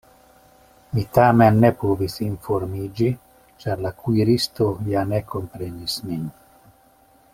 Mi 0.97 1.01
tamen 1.17 1.59
ne 1.65 1.69
povis 1.83 2.15
informiĝi, 2.27 3.11
ĉar 3.65 3.85
la 3.87 3.93
kuiristo 4.01 4.71
ja 4.95 5.05
ne 5.13 5.21
komprenis 5.35 5.99
min. 6.09 6.25